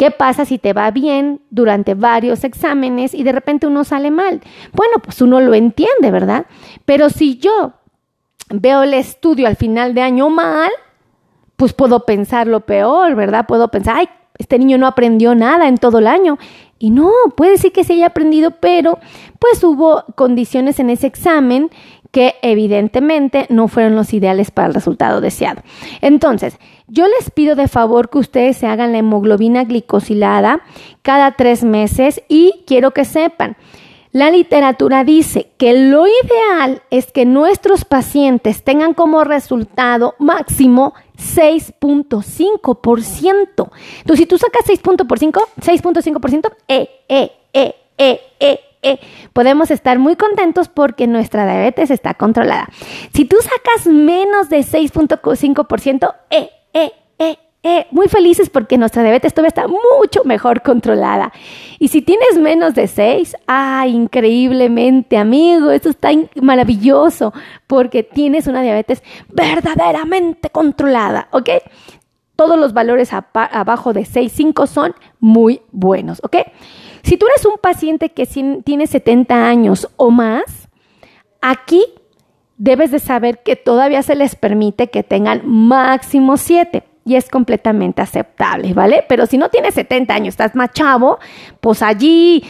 ¿Qué 0.00 0.10
pasa 0.10 0.46
si 0.46 0.56
te 0.56 0.72
va 0.72 0.90
bien 0.92 1.42
durante 1.50 1.92
varios 1.92 2.42
exámenes 2.44 3.12
y 3.12 3.22
de 3.22 3.32
repente 3.32 3.66
uno 3.66 3.84
sale 3.84 4.10
mal? 4.10 4.40
Bueno, 4.72 4.94
pues 5.02 5.20
uno 5.20 5.40
lo 5.40 5.52
entiende, 5.52 6.10
¿verdad? 6.10 6.46
Pero 6.86 7.10
si 7.10 7.36
yo 7.36 7.74
veo 8.48 8.82
el 8.82 8.94
estudio 8.94 9.46
al 9.46 9.56
final 9.56 9.92
de 9.92 10.00
año 10.00 10.30
mal, 10.30 10.70
pues 11.56 11.74
puedo 11.74 12.06
pensar 12.06 12.46
lo 12.46 12.60
peor, 12.60 13.14
¿verdad? 13.14 13.44
Puedo 13.46 13.68
pensar, 13.68 13.96
ay, 13.98 14.08
este 14.38 14.58
niño 14.58 14.78
no 14.78 14.86
aprendió 14.86 15.34
nada 15.34 15.68
en 15.68 15.76
todo 15.76 15.98
el 15.98 16.06
año. 16.06 16.38
Y 16.78 16.88
no, 16.88 17.12
puede 17.36 17.58
ser 17.58 17.72
que 17.72 17.84
se 17.84 17.92
haya 17.92 18.06
aprendido, 18.06 18.52
pero 18.52 18.98
pues 19.38 19.62
hubo 19.62 20.04
condiciones 20.14 20.80
en 20.80 20.88
ese 20.88 21.08
examen 21.08 21.70
que 22.10 22.34
evidentemente 22.42 23.46
no 23.50 23.68
fueron 23.68 23.94
los 23.94 24.12
ideales 24.12 24.50
para 24.50 24.68
el 24.68 24.74
resultado 24.74 25.20
deseado. 25.20 25.62
Entonces, 26.00 26.58
yo 26.86 27.06
les 27.06 27.30
pido 27.30 27.54
de 27.54 27.68
favor 27.68 28.10
que 28.10 28.18
ustedes 28.18 28.56
se 28.56 28.66
hagan 28.66 28.92
la 28.92 28.98
hemoglobina 28.98 29.64
glicosilada 29.64 30.62
cada 31.02 31.32
tres 31.32 31.62
meses 31.62 32.22
y 32.28 32.64
quiero 32.66 32.92
que 32.92 33.04
sepan, 33.04 33.56
la 34.12 34.32
literatura 34.32 35.04
dice 35.04 35.52
que 35.56 35.72
lo 35.72 36.04
ideal 36.08 36.82
es 36.90 37.12
que 37.12 37.24
nuestros 37.24 37.84
pacientes 37.84 38.64
tengan 38.64 38.92
como 38.92 39.22
resultado 39.22 40.16
máximo 40.18 40.94
6.5%. 41.16 43.70
Entonces, 44.00 44.16
si 44.16 44.26
tú 44.26 44.36
sacas 44.36 44.66
6.5%, 44.66 45.40
6.5%, 45.60 46.52
eh, 46.66 46.90
eh, 47.08 47.30
eh, 47.52 47.76
eh, 47.98 48.20
eh, 48.40 48.58
eh, 48.82 48.98
podemos 49.40 49.70
estar 49.70 49.98
muy 49.98 50.16
contentos 50.16 50.68
porque 50.68 51.06
nuestra 51.06 51.46
diabetes 51.46 51.90
está 51.90 52.12
controlada. 52.12 52.68
Si 53.14 53.24
tú 53.24 53.38
sacas 53.40 53.86
menos 53.86 54.50
de 54.50 54.58
6.5%, 54.58 56.14
eh, 56.28 56.50
eh, 56.74 56.92
eh, 57.18 57.38
eh, 57.62 57.86
muy 57.90 58.08
felices 58.08 58.50
porque 58.50 58.76
nuestra 58.76 59.02
diabetes 59.02 59.32
todavía 59.32 59.48
está 59.48 59.66
mucho 59.66 60.24
mejor 60.26 60.60
controlada. 60.60 61.32
Y 61.78 61.88
si 61.88 62.02
tienes 62.02 62.38
menos 62.38 62.74
de 62.74 62.86
6, 62.86 63.34
ah, 63.46 63.86
increíblemente, 63.88 65.16
amigo, 65.16 65.70
esto 65.70 65.88
está 65.88 66.10
maravilloso 66.42 67.32
porque 67.66 68.02
tienes 68.02 68.46
una 68.46 68.60
diabetes 68.60 69.02
verdaderamente 69.30 70.50
controlada, 70.50 71.28
¿ok? 71.30 71.48
Todos 72.36 72.58
los 72.58 72.74
valores 72.74 73.10
abajo 73.14 73.94
de 73.94 74.02
6.5 74.02 74.66
son 74.66 74.94
muy 75.18 75.62
buenos, 75.72 76.20
¿ok? 76.22 76.36
Si 77.02 77.16
tú 77.16 77.26
eres 77.26 77.44
un 77.46 77.58
paciente 77.60 78.10
que 78.10 78.26
tiene 78.64 78.86
70 78.86 79.46
años 79.46 79.88
o 79.96 80.10
más, 80.10 80.68
aquí 81.40 81.84
debes 82.56 82.90
de 82.90 82.98
saber 82.98 83.42
que 83.42 83.56
todavía 83.56 84.02
se 84.02 84.14
les 84.14 84.34
permite 84.34 84.90
que 84.90 85.02
tengan 85.02 85.42
máximo 85.46 86.36
7 86.36 86.82
y 87.04 87.16
es 87.16 87.28
completamente 87.30 88.02
aceptable, 88.02 88.74
¿vale? 88.74 89.04
Pero 89.08 89.26
si 89.26 89.38
no 89.38 89.48
tienes 89.48 89.74
70 89.74 90.14
años, 90.14 90.28
estás 90.28 90.54
más 90.54 90.70
chavo, 90.72 91.18
pues 91.60 91.82
allí 91.82 92.44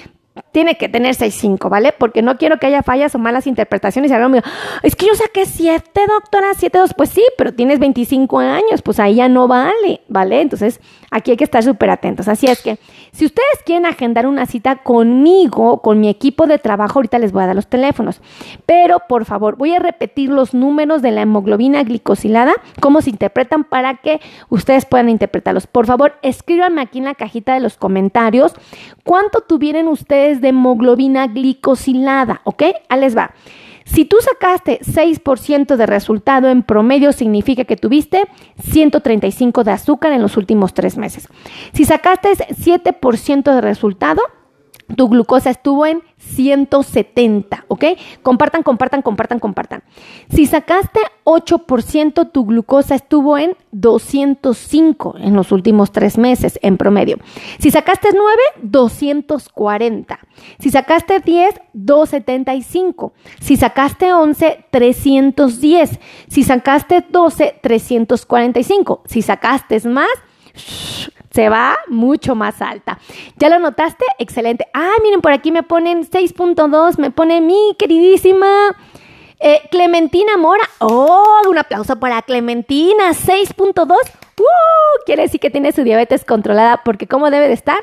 tiene 0.52 0.76
que 0.76 0.88
tener 0.88 1.14
6.5, 1.14 1.69
¿vale? 1.69 1.92
Porque 1.97 2.23
no 2.23 2.37
quiero 2.37 2.59
que 2.59 2.66
haya 2.66 2.83
fallas 2.83 3.14
o 3.14 3.19
malas 3.19 3.47
interpretaciones 3.47 4.11
y 4.11 4.14
ahora 4.14 4.28
me 4.28 4.38
digo, 4.38 4.49
es 4.83 4.97
que 4.97 5.07
yo 5.07 5.14
saqué 5.14 5.47
7, 5.47 6.00
doctora, 6.09 6.52
7.2, 6.52 6.95
pues 6.97 7.11
sí, 7.11 7.23
pero 7.37 7.52
tienes 7.52 7.78
25 7.78 8.38
años, 8.38 8.83
pues 8.83 8.99
ahí 9.00 9.16
ya 9.16 9.28
no 9.28 9.49
vale, 9.49 10.00
¿vale? 10.09 10.40
Entonces, 10.40 10.80
aquí 11.11 11.33
hay 11.33 11.37
que 11.37 11.45
estar 11.45 11.62
súper 11.62 11.90
atentos. 11.90 12.28
Así 12.28 12.47
es 12.47 12.61
que, 12.62 12.78
si 13.12 13.26
ustedes 13.26 13.62
quieren 13.64 13.87
agendar 13.87 14.26
una 14.26 14.47
cita 14.47 14.76
conmigo, 14.76 15.83
con 15.83 16.00
mi 16.00 16.09
equipo 16.09 16.47
de 16.47 16.59
trabajo, 16.59 16.99
ahorita 16.99 17.19
les 17.19 17.33
voy 17.33 17.42
a 17.42 17.47
dar 17.47 17.57
los 17.57 17.66
teléfonos, 17.66 18.21
pero 18.66 19.02
por 19.09 19.25
favor, 19.25 19.57
voy 19.57 19.75
a 19.75 19.78
repetir 19.78 20.30
los 20.30 20.54
números 20.54 21.02
de 21.02 21.11
la 21.11 21.23
hemoglobina 21.23 21.83
glicosilada, 21.83 22.54
cómo 22.80 23.02
se 23.02 23.11
interpretan 23.11 23.64
para 23.64 23.97
que 23.97 24.21
ustedes 24.49 24.85
puedan 24.85 25.09
interpretarlos. 25.09 25.66
Por 25.66 25.87
favor, 25.87 26.14
escríbanme 26.23 26.80
aquí 26.80 26.99
en 26.99 27.04
la 27.04 27.14
cajita 27.14 27.54
de 27.54 27.61
los 27.61 27.76
comentarios 27.76 28.54
cuánto 29.04 29.40
tuvieron 29.40 29.88
ustedes 29.88 30.39
de 30.40 30.49
hemoglobina 30.49 31.26
glicosilada, 31.26 32.40
¿ok? 32.44 32.62
Ahí 32.88 33.00
les 33.00 33.16
va. 33.16 33.32
Si 33.85 34.04
tú 34.04 34.18
sacaste 34.20 34.78
6% 34.82 35.76
de 35.76 35.87
resultado 35.87 36.49
en 36.49 36.62
promedio, 36.62 37.12
significa 37.12 37.64
que 37.64 37.76
tuviste 37.76 38.28
135 38.62 39.64
de 39.64 39.73
azúcar 39.73 40.12
en 40.12 40.23
los 40.23 40.37
últimos 40.37 40.75
tres 40.75 40.97
meses. 40.97 41.28
Si 41.73 41.85
sacaste 41.85 42.30
7% 42.30 43.54
de 43.54 43.61
resultado, 43.61 44.23
tu 44.97 45.09
glucosa 45.09 45.50
estuvo 45.50 45.87
en 45.87 46.02
170, 46.18 47.64
¿ok? 47.68 47.85
Compartan, 48.23 48.62
compartan, 48.62 49.02
compartan, 49.02 49.38
compartan. 49.38 49.82
Si 50.28 50.47
sacaste 50.47 51.00
8%, 51.25 52.30
tu 52.32 52.44
glucosa 52.44 52.94
estuvo 52.94 53.38
en 53.38 53.56
205 53.73 55.14
en 55.18 55.35
los 55.35 55.52
últimos 55.52 55.92
tres 55.92 56.18
meses 56.18 56.59
en 56.62 56.76
promedio. 56.76 57.18
Si 57.59 57.70
sacaste 57.70 58.09
9, 58.12 58.25
240. 58.62 60.18
Si 60.59 60.70
sacaste 60.70 61.20
10, 61.20 61.54
275. 61.73 63.12
Si 63.40 63.56
sacaste 63.56 64.12
11, 64.12 64.64
310. 64.70 66.00
Si 66.28 66.42
sacaste 66.42 67.04
12, 67.09 67.61
345. 67.62 69.02
Si 69.06 69.23
sacaste 69.23 69.80
más, 69.88 70.09
se 71.30 71.49
va 71.49 71.78
mucho 71.88 72.34
más 72.34 72.60
alta. 72.60 72.99
¿Ya 73.37 73.49
lo 73.49 73.58
notaste? 73.58 74.04
Excelente. 74.18 74.66
Ah, 74.75 74.92
miren, 75.02 75.20
por 75.20 75.32
aquí 75.32 75.52
me 75.52 75.62
ponen 75.62 76.08
6.2, 76.08 76.99
me 76.99 77.10
pone 77.10 77.40
mi 77.40 77.75
queridísima 77.78 78.76
eh, 79.38 79.62
Clementina 79.70 80.37
Mora. 80.37 80.64
Oh, 80.80 81.42
un 81.49 81.58
aplauso 81.58 81.99
para 81.99 82.22
Clementina, 82.22 83.10
6.2. 83.10 83.90
Uh, 84.38 85.04
quiere 85.06 85.22
decir 85.22 85.40
que 85.40 85.50
tiene 85.50 85.72
su 85.72 85.84
diabetes 85.84 86.25
controlada 86.25 86.82
porque 86.84 87.06
¿cómo 87.06 87.30
debe 87.30 87.49
de 87.49 87.54
estar? 87.54 87.78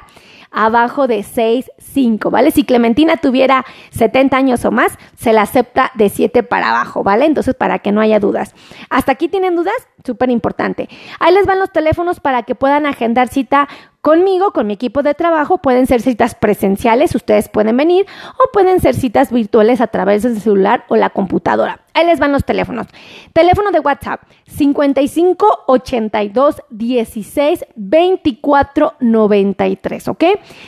Abajo 0.51 1.07
de 1.07 1.19
6,5, 1.19 2.29
¿vale? 2.31 2.51
Si 2.51 2.63
Clementina 2.63 3.17
tuviera 3.17 3.65
70 3.91 4.37
años 4.37 4.65
o 4.65 4.71
más, 4.71 4.97
se 5.15 5.33
la 5.33 5.43
acepta 5.43 5.91
de 5.95 6.09
7 6.09 6.43
para 6.43 6.69
abajo, 6.69 7.03
¿vale? 7.03 7.25
Entonces, 7.25 7.55
para 7.55 7.79
que 7.79 7.91
no 7.91 8.01
haya 8.01 8.19
dudas. 8.19 8.55
¿Hasta 8.89 9.11
aquí 9.11 9.27
tienen 9.27 9.55
dudas? 9.55 9.75
Súper 10.05 10.29
importante. 10.29 10.89
Ahí 11.19 11.33
les 11.33 11.45
van 11.45 11.59
los 11.59 11.71
teléfonos 11.71 12.19
para 12.19 12.43
que 12.43 12.55
puedan 12.55 12.85
agendar 12.85 13.27
cita 13.27 13.67
conmigo, 14.01 14.51
con 14.51 14.67
mi 14.67 14.73
equipo 14.73 15.03
de 15.03 15.13
trabajo. 15.13 15.57
Pueden 15.57 15.85
ser 15.85 16.01
citas 16.01 16.33
presenciales, 16.33 17.13
ustedes 17.13 17.49
pueden 17.49 17.75
venir, 17.75 18.05
o 18.37 18.51
pueden 18.53 18.79
ser 18.79 18.95
citas 18.95 19.33
virtuales 19.33 19.81
a 19.81 19.87
través 19.87 20.23
del 20.23 20.39
celular 20.39 20.85
o 20.87 20.95
la 20.95 21.09
computadora. 21.09 21.81
Ahí 21.93 22.05
les 22.05 22.19
van 22.19 22.31
los 22.31 22.45
teléfonos. 22.45 22.87
Teléfono 23.33 23.71
de 23.71 23.79
WhatsApp 23.79 24.21
55 24.45 25.63
82 25.67 26.61
16 26.69 27.65
24 27.75 28.93
93, 28.99 30.07
¿ok? 30.07 30.23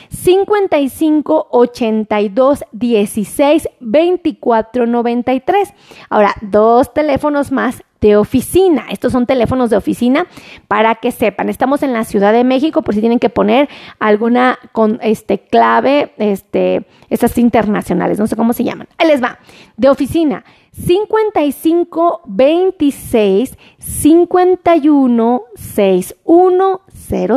55 0.08 1.48
82 1.50 2.64
16 2.72 3.68
24 3.80 4.86
93. 4.86 5.74
Ahora, 6.08 6.34
dos 6.40 6.92
teléfonos 6.92 7.52
más 7.52 7.82
de 8.00 8.16
oficina. 8.16 8.86
Estos 8.90 9.12
son 9.12 9.26
teléfonos 9.26 9.70
de 9.70 9.76
oficina 9.76 10.26
para 10.68 10.94
que 10.94 11.12
sepan. 11.12 11.48
Estamos 11.48 11.82
en 11.82 11.92
la 11.92 12.04
Ciudad 12.04 12.32
de 12.32 12.44
México 12.44 12.82
por 12.82 12.94
si 12.94 13.00
tienen 13.00 13.18
que 13.18 13.28
poner 13.28 13.68
alguna 13.98 14.58
con 14.72 14.98
este 15.02 15.38
clave, 15.38 16.12
este, 16.16 16.86
estas 17.10 17.36
internacionales, 17.38 18.18
no 18.18 18.26
sé 18.26 18.36
cómo 18.36 18.52
se 18.52 18.64
llaman. 18.64 18.88
Ahí 18.98 19.08
les 19.08 19.22
va. 19.22 19.38
De 19.76 19.88
oficina 19.88 20.44
55 20.72 22.22
26 22.26 23.58
51 23.78 25.42
61 25.54 26.80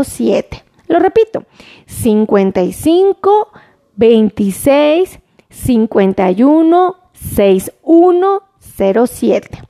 07. 0.03 0.62
Lo 0.87 0.99
repito. 0.99 1.45
55 1.87 3.47
26 3.95 5.19
51 5.49 6.95
61 7.13 8.43
07. 8.59 9.61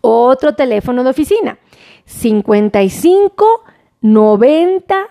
Otro 0.00 0.54
teléfono 0.54 1.04
de 1.04 1.10
oficina, 1.10 1.58
55 2.06 3.64
90 4.00 5.08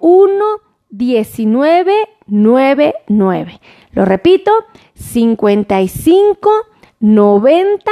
01 0.00 0.44
19 0.90 1.94
99. 2.26 3.60
Lo 3.92 4.04
repito, 4.04 4.52
55 4.94 6.50
90 7.00 7.90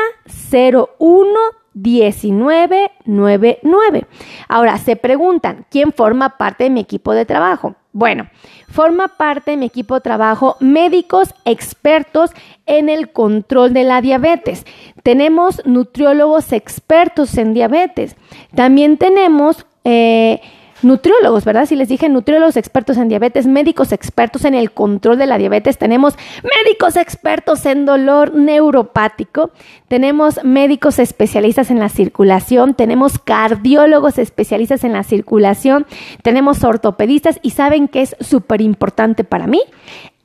01 0.98 1.34
1999. 1.74 4.06
Ahora, 4.48 4.78
se 4.78 4.96
preguntan, 4.96 5.66
¿quién 5.70 5.92
forma 5.92 6.38
parte 6.38 6.64
de 6.64 6.70
mi 6.70 6.80
equipo 6.80 7.12
de 7.12 7.26
trabajo? 7.26 7.74
Bueno, 7.92 8.28
forma 8.68 9.08
parte 9.08 9.50
de 9.52 9.56
mi 9.56 9.66
equipo 9.66 9.94
de 9.94 10.00
trabajo 10.00 10.56
médicos 10.60 11.32
expertos 11.44 12.32
en 12.66 12.88
el 12.88 13.12
control 13.12 13.72
de 13.72 13.84
la 13.84 14.00
diabetes. 14.00 14.66
Tenemos 15.02 15.64
nutriólogos 15.64 16.52
expertos 16.52 17.38
en 17.38 17.54
diabetes. 17.54 18.16
También 18.54 18.96
tenemos... 18.96 19.66
Eh, 19.84 20.40
nutriólogos, 20.84 21.44
¿verdad? 21.44 21.66
Si 21.66 21.76
les 21.76 21.88
dije 21.88 22.08
nutriólogos 22.08 22.56
expertos 22.56 22.96
en 22.96 23.08
diabetes, 23.08 23.46
médicos 23.46 23.92
expertos 23.92 24.44
en 24.44 24.54
el 24.54 24.72
control 24.72 25.18
de 25.18 25.26
la 25.26 25.38
diabetes, 25.38 25.78
tenemos 25.78 26.14
médicos 26.42 26.96
expertos 26.96 27.66
en 27.66 27.86
dolor 27.86 28.34
neuropático, 28.34 29.50
tenemos 29.88 30.42
médicos 30.44 30.98
especialistas 30.98 31.70
en 31.70 31.78
la 31.78 31.88
circulación, 31.88 32.74
tenemos 32.74 33.18
cardiólogos 33.18 34.18
especialistas 34.18 34.84
en 34.84 34.92
la 34.92 35.02
circulación, 35.02 35.86
tenemos 36.22 36.64
ortopedistas. 36.64 37.38
Y 37.42 37.50
saben 37.50 37.88
que 37.88 38.02
es 38.02 38.16
súper 38.20 38.60
importante 38.60 39.24
para 39.24 39.46
mí 39.46 39.62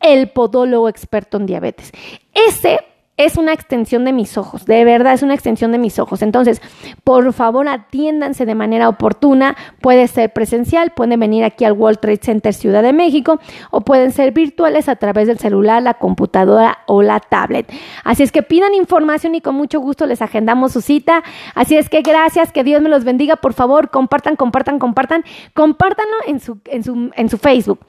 el 0.01 0.29
podólogo 0.29 0.89
experto 0.89 1.37
en 1.37 1.45
diabetes. 1.45 1.91
Ese 2.33 2.79
es 3.19 3.35
una 3.35 3.51
extensión 3.51 4.05
de 4.05 4.13
mis 4.13 4.37
ojos, 4.37 4.65
de 4.65 4.85
verdad 4.85 5.13
es 5.13 5.23
una 5.23 5.33
extensión 5.33 5.73
de 5.73 5.77
mis 5.77 5.99
ojos. 5.99 6.21
Entonces, 6.21 6.61
por 7.03 7.33
favor, 7.33 7.67
atiéndanse 7.67 8.45
de 8.45 8.55
manera 8.55 8.87
oportuna. 8.87 9.57
Puede 9.81 10.07
ser 10.07 10.31
presencial, 10.31 10.91
pueden 10.91 11.19
venir 11.19 11.43
aquí 11.43 11.65
al 11.65 11.73
World 11.73 11.99
Trade 11.99 12.21
Center 12.23 12.53
Ciudad 12.53 12.81
de 12.81 12.93
México 12.93 13.41
o 13.71 13.81
pueden 13.81 14.13
ser 14.13 14.31
virtuales 14.31 14.87
a 14.87 14.95
través 14.95 15.27
del 15.27 15.37
celular, 15.37 15.83
la 15.83 15.95
computadora 15.95 16.79
o 16.87 17.01
la 17.01 17.19
tablet. 17.19 17.69
Así 18.05 18.23
es 18.23 18.31
que 18.31 18.41
pidan 18.41 18.73
información 18.73 19.35
y 19.35 19.41
con 19.41 19.53
mucho 19.53 19.81
gusto 19.81 20.05
les 20.05 20.21
agendamos 20.21 20.71
su 20.71 20.79
cita. 20.79 21.21
Así 21.55 21.75
es 21.75 21.89
que 21.89 22.01
gracias, 22.01 22.53
que 22.53 22.63
Dios 22.63 22.81
me 22.81 22.87
los 22.87 23.03
bendiga. 23.03 23.35
Por 23.35 23.51
favor, 23.51 23.89
compartan, 23.89 24.37
compartan, 24.37 24.79
compartan. 24.79 25.25
Compártanlo 25.53 26.15
en 26.25 26.39
su, 26.39 26.59
en 26.67 26.83
su, 26.85 27.11
en 27.13 27.27
su 27.29 27.37
Facebook. 27.37 27.79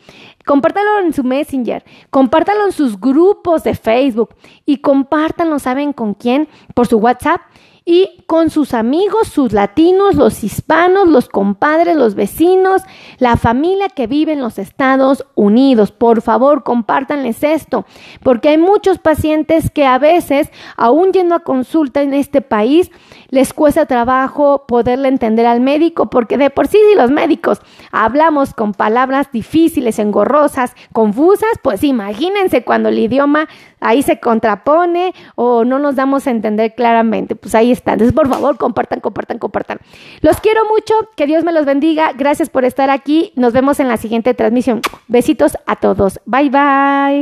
Compártanlo 0.46 1.00
en 1.00 1.12
su 1.12 1.22
Messenger, 1.22 1.84
compártanlo 2.08 2.66
en 2.66 2.72
sus 2.72 2.98
grupos 2.98 3.62
de 3.62 3.74
Facebook 3.74 4.34
y 4.64 4.78
compártanlo, 4.78 5.58
¿saben 5.58 5.92
con 5.92 6.14
quién? 6.14 6.48
Por 6.74 6.86
su 6.86 6.98
WhatsApp 6.98 7.42
y 7.90 8.22
con 8.26 8.50
sus 8.50 8.72
amigos, 8.72 9.26
sus 9.26 9.52
latinos, 9.52 10.14
los 10.14 10.44
hispanos, 10.44 11.08
los 11.08 11.28
compadres, 11.28 11.96
los 11.96 12.14
vecinos, 12.14 12.82
la 13.18 13.36
familia 13.36 13.88
que 13.88 14.06
vive 14.06 14.30
en 14.30 14.40
los 14.40 14.60
Estados 14.60 15.26
Unidos. 15.34 15.90
Por 15.90 16.22
favor, 16.22 16.62
compártanles 16.62 17.42
esto, 17.42 17.86
porque 18.22 18.50
hay 18.50 18.58
muchos 18.58 19.00
pacientes 19.00 19.72
que 19.72 19.86
a 19.86 19.98
veces, 19.98 20.52
aún 20.76 21.10
yendo 21.10 21.34
a 21.34 21.40
consulta 21.40 22.00
en 22.00 22.14
este 22.14 22.42
país, 22.42 22.92
les 23.30 23.52
cuesta 23.52 23.86
trabajo 23.86 24.66
poderle 24.68 25.08
entender 25.08 25.46
al 25.46 25.60
médico, 25.60 26.10
porque 26.10 26.38
de 26.38 26.50
por 26.50 26.68
sí 26.68 26.78
si 26.88 26.96
los 26.96 27.10
médicos 27.10 27.60
hablamos 27.90 28.54
con 28.54 28.72
palabras 28.72 29.32
difíciles, 29.32 29.98
engorrosas, 29.98 30.76
confusas, 30.92 31.50
pues 31.60 31.82
imagínense 31.82 32.62
cuando 32.62 32.88
el 32.88 33.00
idioma 33.00 33.48
ahí 33.80 34.02
se 34.02 34.20
contrapone 34.20 35.14
o 35.34 35.64
no 35.64 35.78
nos 35.78 35.96
damos 35.96 36.26
a 36.26 36.30
entender 36.30 36.74
claramente. 36.74 37.36
Pues 37.36 37.54
ahí 37.54 37.72
está. 37.72 37.92
Entonces, 37.92 38.14
por 38.14 38.28
favor, 38.28 38.56
compartan, 38.58 39.00
compartan, 39.00 39.38
compartan. 39.38 39.78
Los 40.20 40.40
quiero 40.40 40.62
mucho. 40.66 40.94
Que 41.16 41.26
Dios 41.26 41.44
me 41.44 41.52
los 41.52 41.66
bendiga. 41.66 42.12
Gracias 42.12 42.50
por 42.50 42.64
estar 42.64 42.90
aquí. 42.90 43.32
Nos 43.36 43.52
vemos 43.52 43.80
en 43.80 43.88
la 43.88 43.96
siguiente 43.96 44.34
transmisión. 44.34 44.80
Besitos 45.08 45.56
a 45.66 45.76
todos. 45.76 46.20
Bye, 46.26 46.50
bye. 46.50 47.18